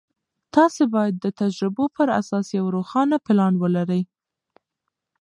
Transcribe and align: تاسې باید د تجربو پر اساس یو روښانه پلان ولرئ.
تاسې 0.55 0.83
باید 0.93 1.15
د 1.19 1.25
تجربو 1.41 1.85
پر 1.95 2.07
اساس 2.21 2.45
یو 2.57 2.65
روښانه 2.75 3.17
پلان 3.25 3.53
ولرئ. 3.59 4.03